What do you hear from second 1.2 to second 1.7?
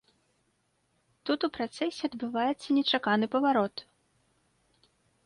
Тут у